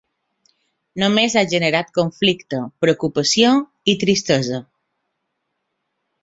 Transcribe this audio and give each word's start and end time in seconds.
Només 1.01 1.35
ha 1.35 1.43
generat 1.51 1.91
conflicte, 1.97 2.61
preocupació 2.85 3.53
i 3.95 3.95
tristesa. 4.05 4.63